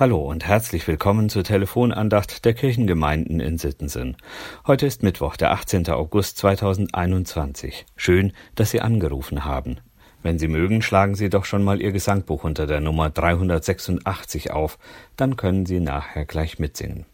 [0.00, 4.16] Hallo und herzlich willkommen zur Telefonandacht der Kirchengemeinden in Sittensen.
[4.64, 5.88] Heute ist Mittwoch, der 18.
[5.88, 7.84] August 2021.
[7.96, 9.78] Schön, dass Sie angerufen haben.
[10.22, 14.78] Wenn Sie mögen, schlagen Sie doch schon mal Ihr Gesangbuch unter der Nummer 386 auf,
[15.16, 17.04] dann können Sie nachher gleich mitsingen.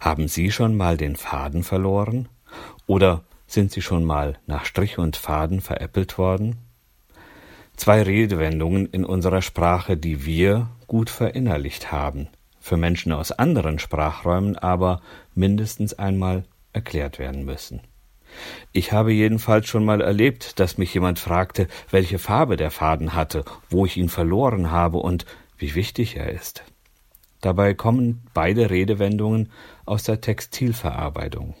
[0.00, 2.30] Haben Sie schon mal den Faden verloren?
[2.86, 6.56] Oder sind Sie schon mal nach Strich und Faden veräppelt worden?
[7.76, 12.28] Zwei Redewendungen in unserer Sprache, die wir gut verinnerlicht haben,
[12.60, 15.00] für Menschen aus anderen Sprachräumen aber
[15.34, 17.80] mindestens einmal erklärt werden müssen.
[18.72, 23.44] Ich habe jedenfalls schon mal erlebt, dass mich jemand fragte, welche Farbe der Faden hatte,
[23.70, 25.24] wo ich ihn verloren habe und
[25.56, 26.64] wie wichtig er ist.
[27.40, 29.50] Dabei kommen beide Redewendungen
[29.84, 31.54] aus der Textilverarbeitung.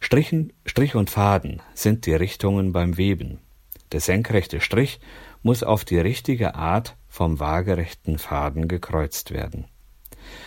[0.00, 3.38] Strichen, Strich und Faden sind die Richtungen beim Weben.
[3.92, 5.00] Der senkrechte Strich
[5.42, 9.64] muss auf die richtige Art vom waagerechten Faden gekreuzt werden.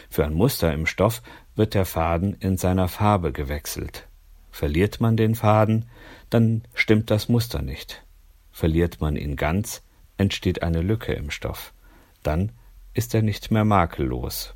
[0.07, 1.23] Für ein Muster im Stoff
[1.55, 4.07] wird der Faden in seiner Farbe gewechselt.
[4.51, 5.89] Verliert man den Faden,
[6.29, 8.05] dann stimmt das Muster nicht.
[8.51, 9.81] Verliert man ihn ganz,
[10.17, 11.73] entsteht eine Lücke im Stoff.
[12.21, 12.51] Dann
[12.93, 14.53] ist er nicht mehr makellos.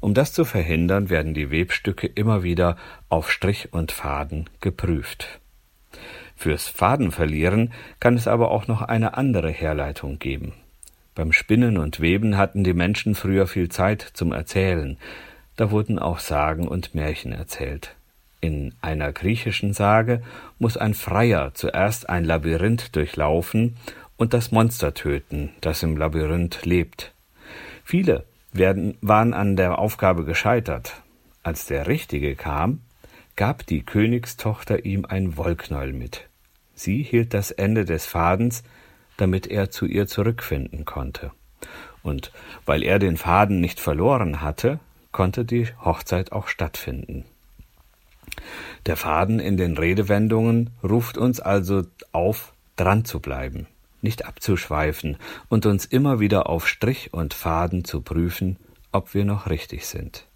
[0.00, 2.76] Um das zu verhindern, werden die Webstücke immer wieder
[3.08, 5.40] auf Strich und Faden geprüft.
[6.36, 10.52] Fürs Fadenverlieren kann es aber auch noch eine andere Herleitung geben.
[11.16, 14.98] Beim Spinnen und Weben hatten die Menschen früher viel Zeit zum Erzählen.
[15.56, 17.96] Da wurden auch Sagen und Märchen erzählt.
[18.42, 20.22] In einer griechischen Sage
[20.58, 23.76] muss ein Freier zuerst ein Labyrinth durchlaufen
[24.18, 27.14] und das Monster töten, das im Labyrinth lebt.
[27.82, 31.02] Viele werden, waren an der Aufgabe gescheitert.
[31.42, 32.82] Als der Richtige kam,
[33.36, 36.28] gab die Königstochter ihm ein Wollknäuel mit.
[36.74, 38.64] Sie hielt das Ende des Fadens,
[39.16, 41.32] damit er zu ihr zurückfinden konnte.
[42.02, 42.32] Und
[42.64, 44.78] weil er den Faden nicht verloren hatte,
[45.12, 47.24] konnte die Hochzeit auch stattfinden.
[48.86, 53.66] Der Faden in den Redewendungen ruft uns also auf, dran zu bleiben,
[54.02, 55.16] nicht abzuschweifen
[55.48, 58.58] und uns immer wieder auf Strich und Faden zu prüfen,
[58.92, 60.26] ob wir noch richtig sind.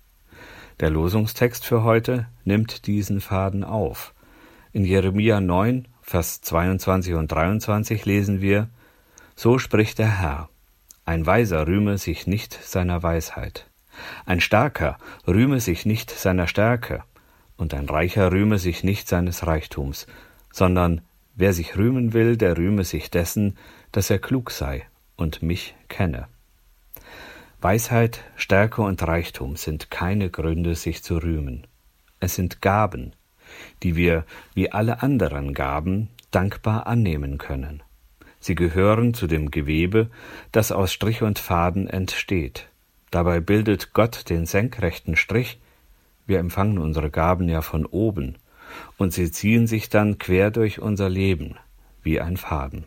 [0.81, 4.15] Der Losungstext für heute nimmt diesen Faden auf.
[4.73, 8.69] In Jeremia 9, Vers 22 und 23 lesen wir,
[9.37, 10.49] So spricht der Herr,
[11.05, 13.71] ein Weiser rühme sich nicht seiner Weisheit,
[14.27, 14.99] ein Starker
[15.29, 17.05] rühme sich nicht seiner Stärke,
[17.57, 20.09] und ein Reicher rühme sich nicht seines Reichtums,
[20.51, 21.03] sondern
[21.37, 23.57] wer sich rühmen will, der rühme sich dessen,
[23.93, 26.27] dass er klug sei und mich kenne.
[27.61, 31.69] Weisheit, Stärke und Reichtum sind keine Gründe, sich zu rühmen.
[32.19, 33.13] Es sind Gaben,
[33.83, 34.25] die wir,
[34.55, 37.83] wie alle anderen Gaben, dankbar annehmen können.
[38.39, 40.11] Sie gehören zu dem Gewebe,
[40.53, 42.69] das aus Strich und Faden entsteht.
[43.11, 45.61] Dabei bildet Gott den senkrechten Strich,
[46.27, 48.37] wir empfangen unsere Gaben ja von oben,
[48.97, 51.57] und sie ziehen sich dann quer durch unser Leben,
[52.03, 52.85] wie ein Faden.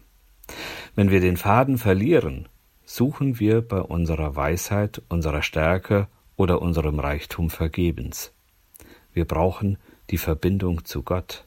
[0.96, 2.48] Wenn wir den Faden verlieren,
[2.86, 8.34] suchen wir bei unserer Weisheit, unserer Stärke oder unserem Reichtum vergebens.
[9.14, 9.78] Wir brauchen
[10.10, 11.46] die Verbindung zu Gott.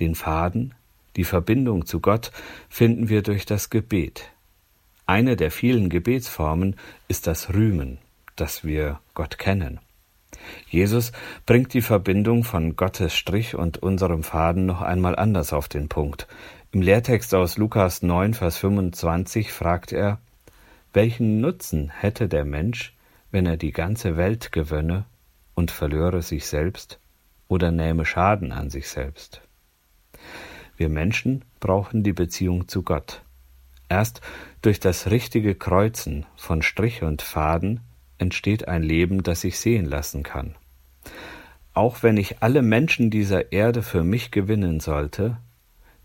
[0.00, 0.74] Den Faden,
[1.16, 2.32] die Verbindung zu Gott
[2.68, 4.30] finden wir durch das Gebet.
[5.06, 6.76] Eine der vielen Gebetsformen
[7.08, 7.98] ist das Rühmen,
[8.36, 9.80] dass wir Gott kennen.
[10.68, 11.12] Jesus
[11.46, 16.26] bringt die Verbindung von Gottes Strich und unserem Faden noch einmal anders auf den Punkt.
[16.72, 20.18] Im Lehrtext aus Lukas 9, Vers 25 fragt er,
[20.92, 22.94] welchen Nutzen hätte der Mensch,
[23.30, 25.04] wenn er die ganze Welt gewönne
[25.54, 26.98] und verlöre sich selbst
[27.48, 29.42] oder nähme Schaden an sich selbst?
[30.76, 33.22] Wir Menschen brauchen die Beziehung zu Gott.
[33.88, 34.20] Erst
[34.62, 37.80] durch das richtige Kreuzen von Strich und Faden
[38.18, 40.54] entsteht ein Leben, das sich sehen lassen kann.
[41.74, 45.36] Auch wenn ich alle Menschen dieser Erde für mich gewinnen sollte,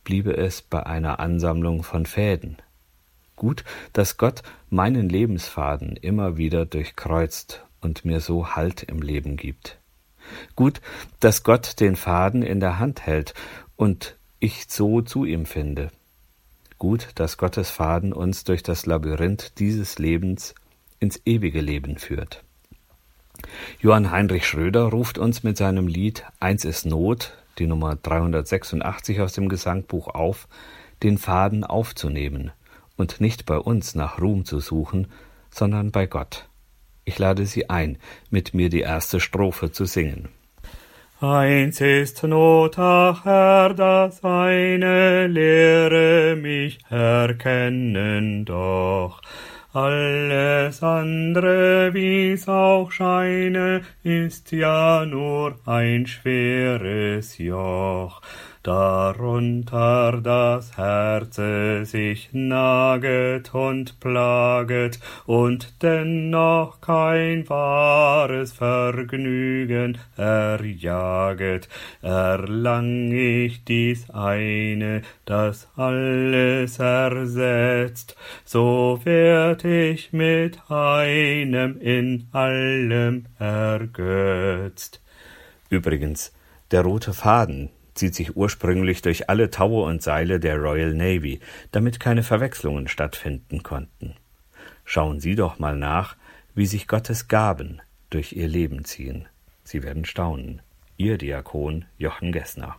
[0.04, 2.58] bliebe es bei einer Ansammlung von Fäden,
[3.40, 3.64] Gut,
[3.94, 9.78] dass Gott meinen Lebensfaden immer wieder durchkreuzt und mir so Halt im Leben gibt.
[10.56, 10.82] Gut,
[11.20, 13.34] dass Gott den Faden in der Hand hält
[13.76, 15.92] und ich so zu ihm finde.
[16.78, 20.56] Gut, dass Gottes Faden uns durch das Labyrinth dieses Lebens
[21.00, 22.44] ins ewige Leben führt.
[23.80, 29.34] Johann Heinrich Schröder ruft uns mit seinem Lied Eins ist Not, die Nummer 386 aus
[29.34, 30.48] dem Gesangbuch auf,
[31.04, 32.52] den Faden aufzunehmen
[32.98, 35.08] und nicht bei uns nach Ruhm zu suchen,
[35.50, 36.49] sondern bei Gott.
[37.10, 37.98] Ich lade Sie ein,
[38.30, 40.30] mit mir die erste Strophe zu singen.
[41.20, 49.22] Eins ist Not, ach Herr, das eine lehre mich erkennen doch.
[49.74, 58.22] alles andere, wie's auch scheine, ist ja nur ein schweres Joch
[58.64, 71.70] darunter das Herze sich naget und plaget und dennoch kein wahres Vergnügen erjaget,
[72.02, 85.02] erlang ich dies eine, das alles ersetzt, so werd ich mit einem in allem ergötzt.
[85.70, 86.34] Übrigens,
[86.72, 87.70] der rote Faden,
[88.00, 91.40] zieht sich ursprünglich durch alle Taue und Seile der Royal Navy,
[91.72, 94.16] damit keine Verwechslungen stattfinden konnten.
[94.86, 96.16] Schauen Sie doch mal nach,
[96.56, 99.28] wie sich Gottes Gaben durch Ihr Leben ziehen.
[99.64, 100.62] Sie werden staunen.
[100.98, 102.78] Ihr Diakon Jochen Gessner